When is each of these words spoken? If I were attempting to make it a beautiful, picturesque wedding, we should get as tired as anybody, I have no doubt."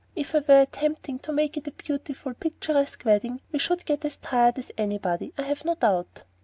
If 0.15 0.33
I 0.33 0.39
were 0.39 0.61
attempting 0.63 1.19
to 1.19 1.31
make 1.31 1.57
it 1.57 1.67
a 1.67 1.71
beautiful, 1.71 2.33
picturesque 2.33 3.03
wedding, 3.05 3.39
we 3.51 3.59
should 3.59 3.85
get 3.85 4.03
as 4.03 4.17
tired 4.17 4.57
as 4.57 4.71
anybody, 4.75 5.31
I 5.37 5.43
have 5.43 5.63
no 5.63 5.75
doubt." 5.75 6.23